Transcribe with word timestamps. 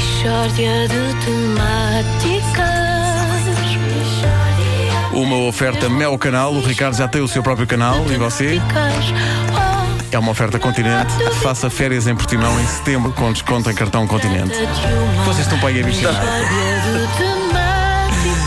Mishória 0.00 0.88
de 0.88 1.14
temáticas. 1.26 2.70
Uma 5.12 5.36
oferta 5.46 5.90
Mel 5.90 6.16
Canal. 6.16 6.54
O 6.54 6.60
Ricardo 6.62 6.96
já 6.96 7.06
tem 7.06 7.20
o 7.20 7.28
seu 7.28 7.42
próprio 7.42 7.66
canal 7.66 8.06
e 8.10 8.16
você? 8.16 8.62
É 10.10 10.18
uma 10.18 10.30
oferta 10.30 10.58
Continente. 10.58 11.12
Faça 11.42 11.68
férias 11.68 12.06
em 12.06 12.14
Portimão 12.14 12.58
em 12.58 12.66
setembro 12.66 13.12
com 13.12 13.30
desconto 13.30 13.70
em 13.70 13.74
cartão 13.74 14.06
Continente. 14.06 14.54
Vocês 15.26 15.40
estão 15.40 15.58
para 15.58 15.68
aí 15.68 15.82
a 15.82 15.84
bichar. 15.84 16.14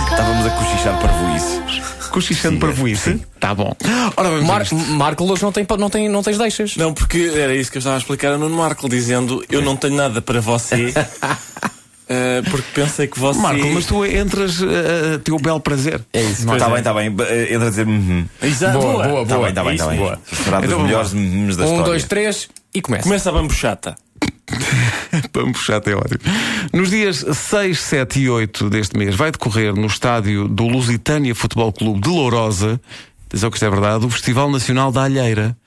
Estávamos 0.10 0.48
a 0.48 0.50
cochichar 0.50 0.98
para 0.98 1.36
isso. 1.36 1.93
Cochichando 2.14 2.60
para 2.60 2.70
voice? 2.72 3.20
Tá 3.40 3.54
bom. 3.56 3.76
Ora, 4.16 4.30
vamos 4.30 4.46
Mar. 4.46 4.66
Marco 4.90 5.24
hoje 5.26 5.42
não, 5.42 5.52
tem, 5.52 5.66
não, 5.80 5.90
tem, 5.90 6.08
não 6.08 6.22
tens 6.22 6.38
deixas. 6.38 6.78
Não, 6.78 6.94
porque 6.94 7.32
era 7.36 7.56
isso 7.56 7.72
que 7.72 7.78
eu 7.78 7.80
estava 7.80 7.96
a 7.96 8.00
explicar 8.00 8.34
a 8.34 8.38
Nuno 8.38 8.56
Marco, 8.56 8.88
dizendo 8.88 9.44
eu 9.50 9.62
não 9.62 9.76
tenho 9.76 9.96
nada 9.96 10.22
para 10.22 10.40
você. 10.40 10.94
eh, 12.08 12.42
porque 12.52 12.68
pensei 12.74 13.08
que 13.08 13.20
você. 13.20 13.40
Marco, 13.40 13.66
mas 13.68 13.86
tu 13.86 14.06
entras 14.06 14.62
a 14.62 15.20
teu 15.20 15.38
belo 15.40 15.60
prazer. 15.60 16.02
É 16.14 16.22
isso. 16.22 16.44
Está 16.52 16.68
é. 16.68 16.70
bem, 16.70 16.78
está 16.78 16.94
bem. 16.94 17.08
Entra 17.08 17.68
a 17.68 17.70
dizer. 17.70 17.88
uhum. 17.88 18.26
Exato. 18.42 18.80
Boa, 18.80 19.08
boa, 19.08 19.24
Está 19.24 19.36
boa. 19.36 19.40
bem, 19.46 19.50
está 19.50 19.64
bem, 19.64 19.74
está 19.76 19.88
bem. 19.88 19.98
boa. 20.00 20.20
Esperar 20.32 20.58
dos 20.62 20.66
Então 20.68 20.78
vamos 20.80 21.14
melhores 21.14 21.58
da 21.58 21.64
Um, 21.64 21.66
história. 21.66 21.84
dois, 21.86 22.04
três 22.04 22.50
e 22.74 22.82
começa. 22.82 23.04
Começa 23.04 23.30
a 23.30 23.34
bambuchata. 23.34 23.96
Me 25.46 25.54
puxar 25.54 25.78
até 25.78 25.96
ótimo. 25.96 26.20
Nos 26.72 26.90
dias 26.90 27.26
6, 27.32 27.80
7 27.80 28.20
e 28.20 28.30
8 28.30 28.70
deste 28.70 28.98
mês 28.98 29.16
vai 29.16 29.32
decorrer 29.32 29.74
no 29.74 29.88
estádio 29.88 30.48
do 30.48 30.68
Lusitânia 30.68 31.36
Futebol 31.36 31.72
Clube 31.72 32.02
de 32.02 32.10
Lourosa, 32.10 32.80
atenção 33.28 33.50
que 33.50 33.58
isto 33.58 33.66
é 33.66 33.70
verdade, 33.70 34.06
o 34.06 34.10
Festival 34.10 34.50
Nacional 34.50 34.92
da 34.92 35.04
Alheira. 35.04 35.58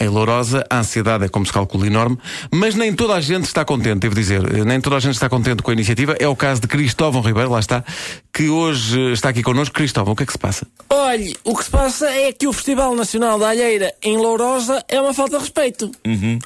Em 0.00 0.08
Lourosa, 0.08 0.66
a 0.68 0.80
ansiedade 0.80 1.24
é, 1.24 1.28
como 1.28 1.46
se 1.46 1.52
calcula, 1.52 1.86
enorme, 1.86 2.18
mas 2.52 2.74
nem 2.74 2.92
toda 2.92 3.14
a 3.14 3.20
gente 3.20 3.44
está 3.44 3.64
contente, 3.64 4.00
devo 4.00 4.14
dizer. 4.14 4.42
Nem 4.64 4.80
toda 4.80 4.96
a 4.96 5.00
gente 5.00 5.14
está 5.14 5.28
contente 5.28 5.62
com 5.62 5.70
a 5.70 5.74
iniciativa. 5.74 6.16
É 6.18 6.26
o 6.26 6.34
caso 6.34 6.60
de 6.60 6.66
Cristóvão 6.66 7.22
Ribeiro, 7.22 7.50
lá 7.50 7.60
está, 7.60 7.84
que 8.32 8.48
hoje 8.48 9.12
está 9.12 9.28
aqui 9.28 9.42
connosco. 9.42 9.72
Cristóvão, 9.72 10.14
o 10.14 10.16
que 10.16 10.24
é 10.24 10.26
que 10.26 10.32
se 10.32 10.38
passa? 10.38 10.66
Olhe, 10.90 11.36
o 11.44 11.56
que 11.56 11.64
se 11.64 11.70
passa 11.70 12.10
é 12.10 12.32
que 12.32 12.46
o 12.48 12.52
Festival 12.52 12.94
Nacional 12.96 13.38
da 13.38 13.50
Alheira 13.50 13.94
em 14.02 14.16
Lourosa 14.16 14.84
é 14.88 15.00
uma 15.00 15.14
falta 15.14 15.36
de 15.36 15.44
respeito. 15.44 15.90
Uhum. 16.04 16.38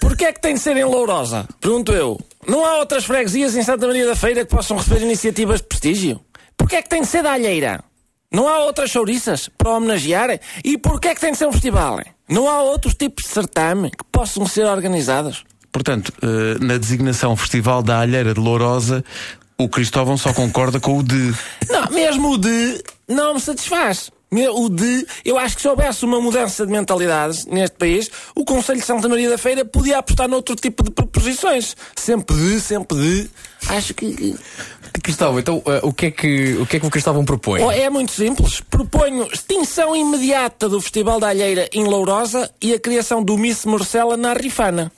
Porquê 0.00 0.24
é 0.24 0.32
que 0.32 0.40
tem 0.40 0.54
de 0.54 0.60
ser 0.60 0.76
em 0.76 0.84
Lourosa? 0.84 1.46
Pergunto 1.60 1.92
eu. 1.92 2.20
Não 2.48 2.66
há 2.66 2.78
outras 2.78 3.04
freguesias 3.04 3.54
em 3.54 3.62
Santa 3.62 3.86
Maria 3.86 4.06
da 4.06 4.16
Feira 4.16 4.44
que 4.44 4.50
possam 4.50 4.76
receber 4.76 5.02
iniciativas 5.02 5.60
de 5.60 5.68
prestígio? 5.68 6.20
Porquê 6.56 6.76
é 6.76 6.82
que 6.82 6.88
tem 6.88 7.02
de 7.02 7.06
ser 7.06 7.22
da 7.22 7.32
Alheira? 7.32 7.84
Não 8.32 8.48
há 8.48 8.60
outras 8.60 8.90
chouriças 8.90 9.48
para 9.56 9.70
homenagear? 9.70 10.38
E 10.64 10.78
porquê 10.78 11.08
é 11.08 11.14
que 11.14 11.20
tem 11.20 11.32
de 11.32 11.38
ser 11.38 11.46
um 11.46 11.52
festival? 11.52 12.00
Não 12.30 12.48
há 12.48 12.62
outros 12.62 12.94
tipos 12.94 13.24
de 13.24 13.30
certame 13.30 13.90
que 13.90 14.04
possam 14.12 14.46
ser 14.46 14.64
organizados? 14.64 15.44
Portanto, 15.72 16.12
eh, 16.22 16.64
na 16.64 16.78
designação 16.78 17.36
Festival 17.36 17.82
da 17.82 18.00
Alheira 18.00 18.32
de 18.32 18.40
Lourosa, 18.40 19.04
o 19.58 19.68
Cristóvão 19.68 20.16
só 20.16 20.32
concorda 20.32 20.78
com 20.78 20.98
o 20.98 21.02
de. 21.02 21.34
Não, 21.68 21.90
mesmo 21.90 22.30
o 22.30 22.38
de 22.38 22.82
não 23.08 23.34
me 23.34 23.40
satisfaz. 23.40 24.10
Me- 24.30 24.48
O 24.48 24.68
de, 24.68 25.06
eu 25.24 25.36
acho 25.38 25.56
que 25.56 25.62
se 25.62 25.68
houvesse 25.68 26.04
uma 26.04 26.20
mudança 26.20 26.64
de 26.64 26.72
mentalidades 26.72 27.46
neste 27.46 27.76
país, 27.76 28.10
o 28.34 28.44
Conselho 28.44 28.78
de 28.80 28.86
Santa 28.86 29.08
Maria 29.08 29.28
da 29.30 29.38
Feira 29.38 29.64
podia 29.64 29.98
apostar 29.98 30.28
noutro 30.28 30.54
tipo 30.56 30.82
de 30.84 30.90
proposições. 30.90 31.76
Sempre 31.96 32.36
de, 32.36 32.60
sempre 32.60 32.96
de. 32.98 33.30
Acho 33.68 33.92
que. 33.94 34.36
Cristóvão, 35.02 35.38
então 35.38 35.62
eh, 35.66 35.80
o, 35.82 35.92
que 35.92 36.06
é 36.06 36.10
que, 36.10 36.54
o 36.60 36.66
que 36.66 36.76
é 36.76 36.80
que 36.80 36.86
o 36.86 36.90
Cristóvão 36.90 37.24
propõe? 37.24 37.62
Oh, 37.62 37.70
é 37.70 37.88
muito 37.88 38.12
simples. 38.12 38.60
Proponho 38.60 39.28
extinção 39.32 39.94
imediata 39.96 40.68
do 40.68 40.80
Festival 40.80 41.18
da 41.20 41.28
Alheira 41.28 41.68
em 41.72 41.84
Lourosa 41.84 42.50
e 42.60 42.74
a 42.74 42.78
criação 42.78 43.22
do 43.22 43.36
Miss 43.38 43.64
Morcela 43.64 44.16
na 44.16 44.32
Rifana. 44.34 44.90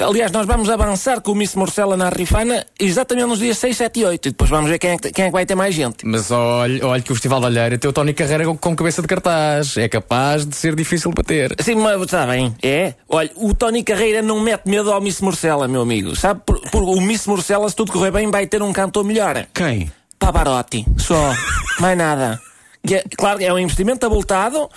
Aliás, 0.00 0.32
nós 0.32 0.44
vamos 0.44 0.68
avançar 0.68 1.20
com 1.20 1.30
o 1.30 1.34
Miss 1.36 1.54
Morcela 1.54 1.96
na 1.96 2.08
Rifana 2.08 2.66
exatamente 2.80 3.26
nos 3.28 3.38
dias 3.38 3.58
6, 3.58 3.76
7 3.76 4.00
e 4.00 4.04
8. 4.04 4.26
E 4.26 4.30
depois 4.32 4.50
vamos 4.50 4.68
ver 4.68 4.76
quem 4.80 4.90
é 4.90 4.98
que, 4.98 5.12
quem 5.12 5.26
é 5.26 5.28
que 5.28 5.32
vai 5.32 5.46
ter 5.46 5.54
mais 5.54 5.72
gente. 5.72 6.04
Mas 6.04 6.32
olha, 6.32 6.84
olha 6.84 7.00
que 7.00 7.12
o 7.12 7.14
Festival 7.14 7.40
da 7.40 7.46
Alheira 7.46 7.78
tem 7.78 7.88
o 7.88 7.92
Tony 7.92 8.12
Carreira 8.12 8.44
com, 8.44 8.56
com 8.58 8.74
cabeça 8.74 9.00
de 9.00 9.06
cartaz. 9.06 9.76
É 9.76 9.88
capaz 9.88 10.44
de 10.44 10.56
ser 10.56 10.74
difícil 10.74 11.12
bater. 11.12 11.54
Sim, 11.60 11.76
mas 11.76 12.02
está 12.02 12.26
bem, 12.26 12.52
é. 12.60 12.94
Olha, 13.08 13.30
o 13.36 13.54
Tony 13.54 13.84
Carreira 13.84 14.20
não 14.20 14.40
mete 14.40 14.66
medo 14.68 14.90
ao 14.92 15.00
Miss 15.00 15.20
Morcela, 15.20 15.68
meu 15.68 15.82
amigo. 15.82 16.16
Sabe, 16.16 16.40
por, 16.44 16.58
por- 16.70 16.82
o 16.82 17.00
Miss 17.00 17.24
Morcela, 17.28 17.68
se 17.68 17.76
tudo 17.76 17.92
correr 17.92 18.10
bem, 18.10 18.28
vai 18.28 18.48
ter 18.48 18.62
um 18.64 18.72
cantor 18.72 19.04
melhor. 19.04 19.46
Quem? 19.54 19.92
Pavarotti, 20.18 20.84
só. 20.98 21.32
mais 21.78 21.96
nada. 21.96 22.40
Que 22.84 22.96
é- 22.96 23.04
claro, 23.16 23.40
é 23.40 23.52
um 23.52 23.58
investimento 23.60 24.04
abultado. 24.04 24.68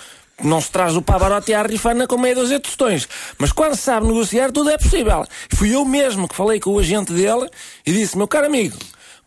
Não 0.42 0.60
se 0.60 0.70
traz 0.70 0.94
o 0.96 1.02
Pavarotti 1.02 1.52
à 1.52 1.62
rifana 1.62 2.06
com 2.06 2.16
meia 2.16 2.34
dúzia 2.34 2.58
de 2.58 2.62
tostões. 2.62 3.08
Mas 3.38 3.50
quando 3.50 3.74
se 3.74 3.82
sabe 3.82 4.06
negociar, 4.06 4.52
tudo 4.52 4.70
é 4.70 4.78
possível. 4.78 5.26
Fui 5.52 5.74
eu 5.74 5.84
mesmo 5.84 6.28
que 6.28 6.34
falei 6.36 6.60
com 6.60 6.70
o 6.70 6.78
agente 6.78 7.12
dele 7.12 7.48
e 7.84 7.92
disse, 7.92 8.16
meu 8.16 8.28
caro 8.28 8.46
amigo, 8.46 8.76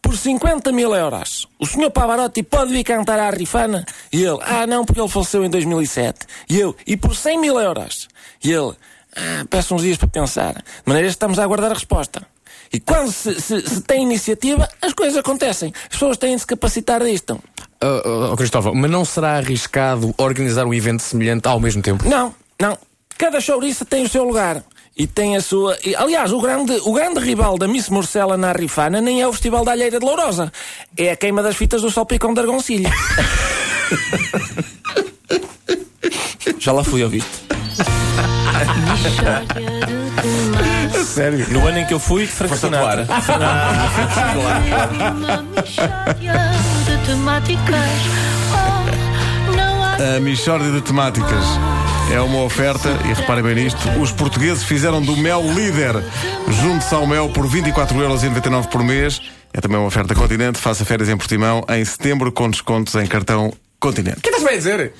por 0.01 0.15
50 0.17 0.71
mil 0.71 0.95
euros, 0.95 1.47
o 1.59 1.65
senhor 1.65 1.91
Pavarotti 1.91 2.41
pode 2.43 2.71
vir 2.71 2.83
cantar 2.85 3.19
à 3.19 3.29
rifana? 3.29 3.85
E 4.11 4.23
ele, 4.23 4.39
ah 4.41 4.65
não, 4.65 4.85
porque 4.85 5.01
ele 5.01 5.09
faleceu 5.09 5.43
em 5.43 5.49
2007. 5.49 6.19
E 6.49 6.57
eu, 6.59 6.75
e 6.87 6.95
por 6.95 7.13
100 7.15 7.39
mil 7.41 7.59
euros? 7.59 8.07
E 8.43 8.51
ele, 8.51 8.73
ah, 9.15 9.45
peço 9.49 9.75
uns 9.75 9.81
dias 9.81 9.97
para 9.97 10.07
pensar. 10.07 10.53
De 10.53 10.63
maneira 10.85 11.07
que 11.09 11.13
estamos 11.13 11.37
a 11.39 11.43
aguardar 11.43 11.71
a 11.71 11.75
resposta. 11.75 12.25
E 12.73 12.79
quando 12.79 13.11
se, 13.11 13.39
se- 13.41 13.61
se 13.67 13.81
tem 13.81 14.01
iniciativa, 14.03 14.67
as 14.81 14.93
coisas 14.93 15.17
acontecem. 15.17 15.73
As 15.83 15.89
pessoas 15.89 16.17
têm 16.17 16.35
de 16.35 16.39
se 16.41 16.47
capacitar 16.47 17.03
disto. 17.03 17.37
Oh, 17.83 18.31
oh, 18.31 18.37
Cristóvão, 18.37 18.75
mas 18.75 18.91
não 18.91 19.03
será 19.03 19.37
arriscado 19.37 20.13
organizar 20.17 20.65
um 20.65 20.73
evento 20.73 21.01
semelhante 21.01 21.47
ao 21.47 21.59
mesmo 21.59 21.81
tempo? 21.81 22.07
Não, 22.07 22.33
não. 22.59 22.77
Cada 23.17 23.41
chouriça 23.41 23.83
tem 23.83 24.03
o 24.03 24.09
seu 24.09 24.23
lugar. 24.23 24.63
E 24.95 25.07
tem 25.07 25.37
a 25.37 25.41
sua. 25.41 25.77
e, 25.83 25.95
aliás, 25.95 26.31
o 26.33 26.39
grande, 26.39 26.73
o 26.83 26.93
grande 26.93 27.19
rival 27.19 27.57
da 27.57 27.67
Miss 27.67 27.89
Morcela 27.89 28.37
na 28.37 28.51
Rifana 28.51 29.01
nem 29.01 29.21
é 29.21 29.27
o 29.27 29.31
Festival 29.31 29.63
da 29.63 29.71
Alheira 29.71 29.99
de 29.99 30.05
Lourosa. 30.05 30.51
É 30.97 31.11
a 31.11 31.15
queima 31.15 31.41
das 31.41 31.55
fitas 31.55 31.81
do 31.81 31.89
Salpicão 31.89 32.33
de 32.33 32.41
Argoncilha. 32.41 32.91
Já 36.59 36.71
lá 36.71 36.83
fui, 36.83 37.03
ouviste? 37.03 37.29
Sério? 41.05 41.47
No 41.49 41.67
ano 41.67 41.79
em 41.79 41.85
que 41.85 41.93
eu 41.93 41.99
fui, 41.99 42.25
Franco 42.27 42.57
Sinatra. 42.57 43.07
Uma 47.09 47.39
mishória 47.39 47.51
de 47.51 47.51
temáticas. 47.51 47.75
Oh, 48.51 49.51
não 49.55 49.83
há 49.83 50.17
A 50.17 50.19
Michórdia 50.19 50.71
de 50.71 50.81
Temáticas 50.81 51.43
é 52.11 52.19
uma 52.19 52.43
oferta, 52.43 52.89
e 53.05 53.13
reparem 53.13 53.41
bem 53.41 53.55
nisto, 53.55 53.79
os 53.99 54.11
portugueses 54.11 54.63
fizeram 54.63 55.01
do 55.01 55.15
mel 55.15 55.41
líder. 55.53 55.95
Junte-se 56.61 56.93
ao 56.93 57.07
mel 57.07 57.29
por 57.29 57.47
24,99€ 57.47 58.67
por 58.67 58.83
mês. 58.83 59.21
É 59.53 59.61
também 59.61 59.77
uma 59.77 59.87
oferta 59.87 60.13
Continente. 60.13 60.59
Faça 60.59 60.83
férias 60.83 61.07
em 61.07 61.15
Portimão 61.15 61.63
em 61.69 61.83
setembro 61.85 62.31
com 62.31 62.49
descontos 62.49 62.95
em 62.95 63.05
cartão 63.07 63.53
Continente. 63.79 64.19
O 64.19 64.21
que 64.21 64.29
estás 64.29 64.45
a 64.45 64.55
dizer? 64.55 64.93